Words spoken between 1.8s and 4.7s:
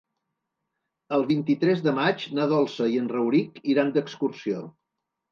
de maig na Dolça i en Rauric iran d'excursió.